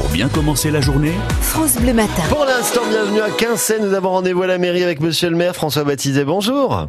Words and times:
Pour 0.00 0.08
bien 0.08 0.28
commencer 0.30 0.70
la 0.70 0.80
journée, 0.80 1.12
France 1.42 1.76
Bleu 1.78 1.92
Matin. 1.92 2.22
Pour 2.30 2.46
l'instant, 2.46 2.80
bienvenue 2.88 3.20
à 3.20 3.28
Quincey. 3.28 3.78
Nous 3.80 3.92
avons 3.92 4.08
rendez-vous 4.08 4.42
à 4.42 4.46
la 4.46 4.56
mairie 4.56 4.82
avec 4.82 4.98
monsieur 5.00 5.28
le 5.28 5.36
maire 5.36 5.54
François 5.54 5.84
Baptisé. 5.84 6.24
Bonjour. 6.24 6.86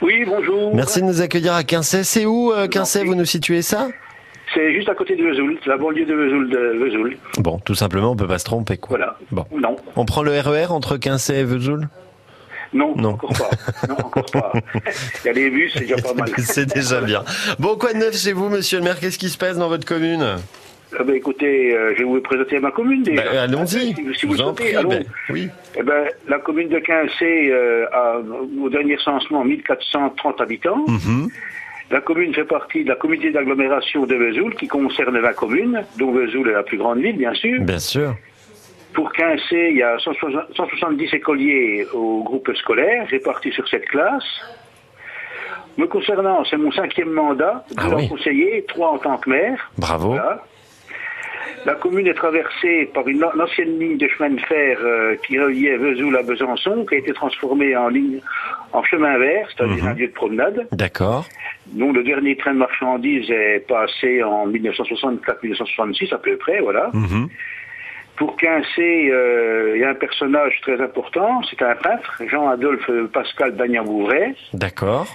Oui, 0.00 0.24
bonjour. 0.26 0.74
Merci 0.74 1.02
de 1.02 1.06
nous 1.06 1.20
accueillir 1.20 1.52
à 1.52 1.64
Quincey. 1.64 2.02
C'est 2.02 2.24
où 2.24 2.52
euh, 2.52 2.66
Quincey 2.66 3.04
Vous 3.04 3.14
nous 3.14 3.26
situez 3.26 3.60
ça? 3.60 3.88
C'est 4.54 4.72
juste 4.72 4.88
à 4.88 4.94
côté 4.94 5.16
de 5.16 5.22
Vesoul, 5.22 5.58
la 5.66 5.76
banlieue 5.76 6.06
de 6.06 6.14
Vesoul. 6.14 6.48
De 6.48 6.82
Vesoul. 6.82 7.16
Bon, 7.40 7.58
tout 7.58 7.74
simplement, 7.74 8.12
on 8.12 8.16
peut 8.16 8.26
pas 8.26 8.38
se 8.38 8.44
tromper. 8.46 8.78
Quoi. 8.78 8.96
Voilà. 8.96 9.18
Bon. 9.32 9.44
Non, 9.54 9.76
On 9.94 10.06
prend 10.06 10.22
le 10.22 10.32
RER 10.40 10.66
entre 10.70 10.96
Quincey 10.96 11.40
et 11.40 11.44
Vesoul? 11.44 11.88
Non, 12.72 12.94
Non. 12.96 13.10
encore 13.10 13.32
pas. 13.34 13.50
Non, 13.86 13.96
encore 13.98 14.24
pas. 14.32 14.52
Il 15.24 15.26
y 15.26 15.28
a 15.28 15.32
les 15.34 15.50
bus, 15.50 15.72
c'est 15.74 15.80
déjà 15.80 15.96
pas 15.96 16.14
mal. 16.14 16.30
C'est 16.38 16.66
déjà 16.74 17.02
bien. 17.02 17.22
Bon, 17.58 17.76
quoi 17.76 17.92
de 17.92 17.98
neuf 17.98 18.16
chez 18.16 18.32
vous, 18.32 18.48
monsieur 18.48 18.78
le 18.78 18.84
maire? 18.84 18.98
Qu'est-ce 18.98 19.18
qui 19.18 19.28
se 19.28 19.36
passe 19.38 19.58
dans 19.58 19.68
votre 19.68 19.84
commune? 19.84 20.36
Eh 20.98 21.02
ben, 21.02 21.14
écoutez, 21.16 21.74
euh, 21.76 21.92
je 21.94 21.98
vais 21.98 22.04
vous 22.04 22.20
présenter 22.20 22.58
ma 22.60 22.70
commune 22.70 23.02
déjà. 23.02 23.22
Bah, 23.22 23.42
Allons-y. 23.42 23.94
Si, 23.94 23.94
si 24.14 24.26
vous 24.26 24.34
vous 24.34 24.40
en 24.40 24.54
souhaitez, 24.54 24.64
prie. 24.64 24.76
allons. 24.76 24.88
Ben, 24.90 25.04
oui. 25.30 25.48
Eh 25.76 25.82
ben, 25.82 26.04
la 26.28 26.38
commune 26.38 26.68
de 26.68 26.78
Quincey 26.78 27.50
euh, 27.50 27.86
a, 27.92 28.18
au 28.62 28.68
dernier 28.68 28.96
censement, 28.98 29.44
1430 29.44 30.40
habitants. 30.40 30.84
Mhm. 30.86 31.28
La 31.90 32.00
commune 32.00 32.34
fait 32.34 32.44
partie 32.44 32.82
de 32.84 32.88
la 32.88 32.94
communauté 32.96 33.30
d'agglomération 33.30 34.06
de 34.06 34.14
Vesoul, 34.16 34.54
qui 34.56 34.66
concerne 34.68 35.18
20 35.18 35.32
communes, 35.34 35.84
dont 35.98 36.12
Vesoul 36.12 36.48
est 36.50 36.52
la 36.52 36.62
plus 36.64 36.78
grande 36.78 36.98
ville, 36.98 37.16
bien 37.16 37.34
sûr. 37.34 37.60
Bien 37.60 37.78
sûr. 37.78 38.14
Pour 38.92 39.12
Quincey, 39.12 39.70
il 39.72 39.76
y 39.76 39.82
a 39.82 39.98
160 39.98 40.56
170 40.56 41.12
écoliers 41.14 41.86
au 41.92 42.22
groupe 42.24 42.50
scolaire, 42.56 43.06
répartis 43.08 43.52
sur 43.52 43.68
cette 43.68 43.84
classe. 43.86 44.24
Me 45.76 45.86
concernant, 45.86 46.42
c'est 46.46 46.56
mon 46.56 46.72
cinquième 46.72 47.10
mandat, 47.10 47.64
deux 47.70 47.76
Ah 47.76 47.94
oui. 47.96 48.08
conseiller, 48.08 48.64
trois 48.66 48.92
en 48.92 48.98
tant 48.98 49.18
que 49.18 49.28
maire. 49.28 49.70
Bravo. 49.76 50.08
Voilà. 50.10 50.42
La 51.66 51.74
commune 51.74 52.06
est 52.06 52.14
traversée 52.14 52.88
par 52.94 53.06
une, 53.08 53.24
ancienne 53.24 53.78
ligne 53.80 53.98
de 53.98 54.06
chemin 54.06 54.30
de 54.30 54.40
fer 54.40 54.78
euh, 54.84 55.16
qui 55.26 55.36
reliait 55.38 55.76
Vesoul 55.76 56.16
à 56.16 56.22
Besançon, 56.22 56.86
qui 56.88 56.94
a 56.94 56.98
été 56.98 57.12
transformée 57.12 57.76
en 57.76 57.88
ligne 57.88 58.20
en 58.72 58.84
chemin 58.84 59.18
vert, 59.18 59.48
c'est-à-dire 59.50 59.82
Mhm. 59.84 59.90
un 59.90 59.94
lieu 59.94 60.06
de 60.06 60.12
promenade, 60.12 60.68
D'accord. 60.70 61.26
dont 61.66 61.92
le 61.92 62.04
dernier 62.04 62.36
train 62.36 62.54
de 62.54 62.58
marchandises 62.58 63.28
est 63.30 63.66
passé 63.66 64.22
en 64.22 64.46
1964-1966 64.46 66.12
à 66.14 66.18
peu 66.18 66.36
près, 66.36 66.60
voilà. 66.60 66.90
Mhm. 66.94 67.28
Pour 68.16 68.36
Quincey, 68.36 69.10
euh, 69.10 69.72
il 69.74 69.80
y 69.80 69.84
a 69.84 69.90
un 69.90 69.94
personnage 69.94 70.58
très 70.62 70.80
important, 70.80 71.42
c'est 71.50 71.60
un 71.62 71.74
peintre, 71.74 72.22
Jean-Adolphe 72.30 72.90
Pascal 73.12 73.56
Dagnan-Bouvray. 73.56 74.34
D'accord. 74.54 75.06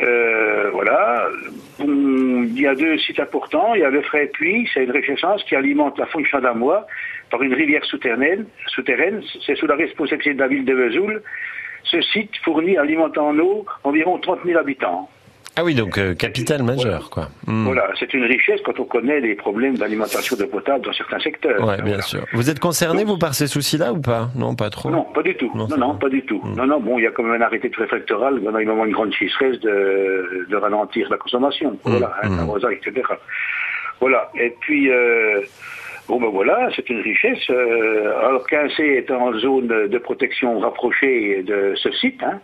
Euh, 0.00 0.70
voilà. 0.72 1.28
Bon, 1.78 2.37
il 2.58 2.64
y 2.64 2.66
a 2.66 2.74
deux 2.74 2.98
sites 2.98 3.20
importants. 3.20 3.74
Il 3.74 3.80
y 3.80 3.84
a 3.84 3.90
le 3.90 4.02
Fray 4.02 4.26
Puy, 4.28 4.68
c'est 4.74 4.82
une 4.82 4.90
référence 4.90 5.42
qui 5.44 5.54
alimente 5.54 5.96
la 5.96 6.06
fonction 6.06 6.40
d'Amois 6.40 6.86
par 7.30 7.40
une 7.42 7.54
rivière 7.54 7.84
souterraine. 7.84 8.46
souterraine. 8.66 9.22
C'est 9.46 9.54
sous 9.54 9.66
la 9.66 9.76
responsabilité 9.76 10.34
de 10.34 10.40
la 10.40 10.48
ville 10.48 10.64
de 10.64 10.74
Vesoul. 10.74 11.22
Ce 11.84 12.00
site 12.02 12.36
fournit, 12.44 12.76
alimente 12.76 13.16
en 13.16 13.38
eau 13.38 13.64
environ 13.84 14.18
30 14.18 14.40
000 14.44 14.58
habitants. 14.58 15.08
Ah 15.60 15.64
oui, 15.64 15.74
donc 15.74 15.98
euh, 15.98 16.14
capitale 16.14 16.62
majeure, 16.62 17.10
quoi. 17.10 17.30
Hmm. 17.48 17.64
Voilà, 17.64 17.88
c'est 17.98 18.14
une 18.14 18.22
richesse 18.22 18.60
quand 18.64 18.78
on 18.78 18.84
connaît 18.84 19.18
les 19.18 19.34
problèmes 19.34 19.76
d'alimentation 19.76 20.36
d'eau 20.36 20.46
potable 20.46 20.84
dans 20.84 20.92
certains 20.92 21.18
secteurs. 21.18 21.58
Ouais, 21.66 21.74
bien 21.78 21.84
Voilà. 21.84 22.02
sûr. 22.02 22.24
Vous 22.32 22.48
êtes 22.48 22.60
concerné, 22.60 23.02
vous, 23.02 23.18
par 23.18 23.34
ces 23.34 23.48
soucis-là 23.48 23.92
ou 23.92 24.00
pas? 24.00 24.28
Non, 24.36 24.54
pas 24.54 24.70
trop. 24.70 24.88
Non, 24.88 25.02
pas 25.12 25.24
du 25.24 25.34
tout. 25.34 25.50
Non, 25.56 25.66
Non, 25.76 25.96
pas 25.96 26.08
du 26.10 26.22
tout. 26.22 26.40
Mm. 26.44 26.54
Non, 26.54 26.66
non, 26.68 26.78
bon, 26.78 26.98
il 27.00 27.02
y 27.02 27.06
a 27.08 27.10
quand 27.10 27.24
même 27.24 27.42
un 27.42 27.44
arrêté 27.44 27.70
préfectoral, 27.70 28.40
dans 28.40 28.56
il 28.56 28.68
moment 28.68 28.84
une 28.84 28.92
grande 28.92 29.12
chicheresse 29.12 29.58
de, 29.58 30.46
de 30.48 30.56
ralentir 30.56 31.10
la 31.10 31.16
consommation. 31.16 31.76
Voilà, 31.82 32.14
hein, 32.22 32.28
mm. 32.28 32.36
l'arrosage, 32.36 32.74
etc. 32.74 33.08
Voilà. 33.98 34.30
Et 34.38 34.54
puis, 34.60 34.92
euh, 34.92 35.40
bon, 36.06 36.20
ben 36.20 36.28
voilà, 36.28 36.68
c'est 36.76 36.88
une 36.88 37.00
richesse. 37.00 37.50
Euh, 37.50 38.16
alors, 38.20 38.46
Quincey 38.46 38.90
est 38.98 39.10
en 39.10 39.32
zone 39.40 39.88
de 39.88 39.98
protection 39.98 40.60
rapprochée 40.60 41.42
de 41.42 41.74
ce 41.74 41.90
site, 41.90 42.22
hein. 42.22 42.38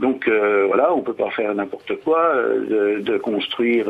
Donc 0.00 0.26
euh, 0.26 0.64
voilà, 0.66 0.92
on 0.94 1.02
peut 1.02 1.12
pas 1.14 1.30
faire 1.30 1.54
n'importe 1.54 1.92
quoi, 2.04 2.32
euh, 2.34 2.96
de, 2.98 3.02
de 3.02 3.18
construire 3.18 3.86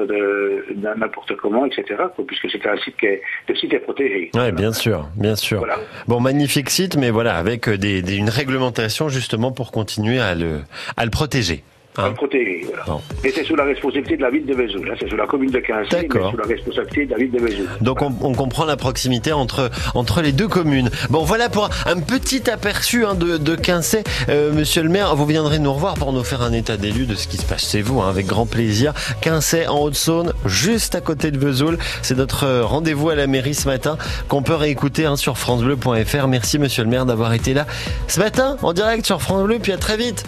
n'importe 0.97 1.37
comment, 1.37 1.65
etc. 1.67 1.85
quoi, 2.15 2.25
puisque 2.27 2.51
c'est 2.51 2.67
un 2.67 2.77
site 2.79 2.97
qui 2.99 3.07
est, 3.07 3.23
le 3.49 3.55
site 3.55 3.73
est 3.73 3.79
protégé. 3.79 4.31
Ouais, 4.35 4.53
bien 4.53 4.73
sûr, 4.73 5.09
bien 5.17 5.37
sûr. 5.37 5.59
Voilà. 5.59 5.77
Bon, 6.09 6.21
magnifique 6.21 6.69
site, 6.71 6.97
mais 6.97 7.11
voilà, 7.11 7.37
avec 7.37 7.69
euh, 7.69 7.79
des, 7.79 8.03
des- 8.03 8.17
une 8.17 8.29
réglementation 8.29 9.09
justement 9.09 9.53
pour 9.53 9.71
continuer 9.73 10.19
à 10.19 10.35
le, 10.35 10.61
à 10.97 11.05
le 11.05 11.11
protéger. 11.11 11.63
Hein. 12.05 12.13
protégé, 12.13 12.65
voilà. 12.67 12.85
Bon. 12.87 13.01
Et 13.25 13.31
c'est 13.31 13.45
sous 13.45 13.57
la 13.57 13.65
responsabilité 13.65 14.17
de 14.17 14.23
la 14.23 14.31
ville 14.31 14.47
de 14.47 14.55
Vesoul. 14.55 14.89
hein. 14.91 14.95
C'est 14.99 15.09
sous 15.09 15.17
la 15.17 15.27
commune 15.27 15.51
de 15.51 15.59
Quincey, 15.59 16.09
mais 16.13 16.31
sous 16.31 16.37
la 16.37 16.45
responsabilité 16.47 17.07
de 17.07 17.11
la 17.13 17.17
ville 17.19 17.31
de 17.31 17.39
Vesoul. 17.39 17.67
Donc 17.81 18.03
on, 18.03 18.13
on 18.23 18.35
comprend 18.35 18.65
la 18.65 18.77
proximité 18.77 19.33
entre 19.33 19.71
entre 19.95 20.23
les 20.23 20.33
deux 20.33 20.49
communes. 20.49 20.91
Bon, 21.11 21.23
voilà 21.25 21.49
pour 21.49 21.69
un 21.87 22.01
petit 22.01 22.49
aperçu 22.51 23.05
hein, 23.05 23.15
de, 23.15 23.37
de 23.37 23.55
Quincey. 23.57 24.03
Euh, 24.29 24.53
Monsieur 24.53 24.83
le 24.83 24.89
maire, 24.89 25.15
vous 25.17 25.27
viendrez 25.27 25.59
nous 25.59 25.73
revoir 25.73 25.95
pour 25.95 26.13
nous 26.13 26.25
faire 26.25 26.43
un 26.43 26.53
état 26.53 26.77
des 26.77 26.91
lieux 26.91 27.07
de 27.07 27.15
ce 27.15 27.29
qui 27.29 27.37
se 27.37 27.45
passe 27.47 27.71
chez 27.71 27.83
vous, 27.83 28.01
hein, 28.01 28.09
avec 28.09 28.27
grand 28.27 28.47
plaisir. 28.47 28.93
Quincey 29.21 29.67
en 29.67 29.79
Haute-Saône, 29.81 30.33
juste 30.47 30.95
à 30.95 31.01
côté 31.01 31.31
de 31.31 31.39
Vesoul. 31.39 31.79
C'est 32.03 32.17
notre 32.17 32.61
rendez-vous 32.63 33.11
à 33.11 33.15
la 33.15 33.27
mairie 33.27 33.55
ce 33.55 33.69
matin 33.69 33.97
qu'on 34.29 34.43
peut 34.43 34.55
réécouter 34.55 35.07
hein, 35.07 35.17
sur 35.17 35.39
francebleu.fr. 35.39 36.27
Merci 36.29 36.59
Monsieur 36.59 36.85
le 36.85 36.91
maire 36.91 37.07
d'avoir 37.07 37.33
été 37.33 37.55
là 37.55 37.67
ce 38.09 38.21
matin 38.21 38.57
en 38.63 38.73
direct 38.73 39.05
sur 39.07 39.21
France 39.23 39.45
Bleu, 39.45 39.59
puis 39.61 39.73
à 39.73 39.77
très 39.79 39.97
vite. 39.97 40.25